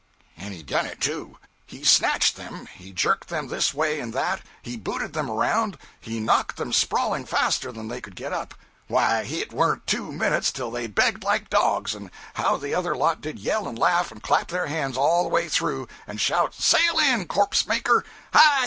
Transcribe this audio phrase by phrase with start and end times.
[0.35, 1.37] And he done it, too.
[1.67, 6.19] He snatched them, he jerked them this way and that, he booted them around, he
[6.19, 8.55] knocked them sprawling faster than they could get up.
[8.87, 13.21] Why, it warn't two minutes till they begged like dogs and how the other lot
[13.21, 16.97] did yell and laugh and clap their hands all the way through, and shout 'Sail
[16.97, 18.59] in, Corpse Maker!' 'Hi!